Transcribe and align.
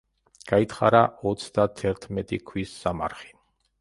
გაითხარა 0.51 1.01
ოცდათერთმეტი 1.33 2.41
ქვის 2.53 2.75
სამარხი. 2.87 3.31